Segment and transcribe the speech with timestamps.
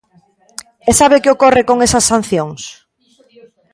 [0.89, 2.61] ¿E sabe que ocorre con esas sancións?